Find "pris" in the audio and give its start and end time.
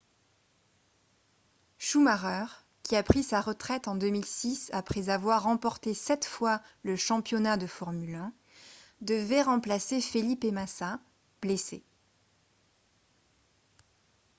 3.03-3.21